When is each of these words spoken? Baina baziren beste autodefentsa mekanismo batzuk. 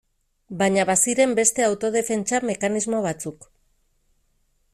Baina 0.61 0.85
baziren 0.89 1.35
beste 1.39 1.67
autodefentsa 1.67 2.41
mekanismo 2.49 3.03
batzuk. 3.09 3.47